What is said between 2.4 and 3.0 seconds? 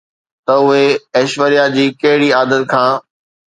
عادت کان